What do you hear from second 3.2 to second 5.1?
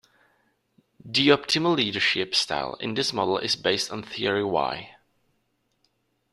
is based on Theory Y.